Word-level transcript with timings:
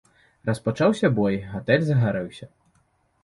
Распачаўся 0.49 1.11
бой, 1.19 1.37
гатэль 1.51 1.85
загарэўся. 1.91 2.45